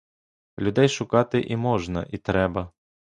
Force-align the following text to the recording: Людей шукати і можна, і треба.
Людей 0.59 0.89
шукати 0.89 1.41
і 1.41 1.55
можна, 1.57 2.05
і 2.09 2.17
треба. 2.17 2.71